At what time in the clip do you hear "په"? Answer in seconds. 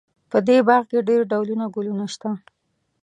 0.31-0.37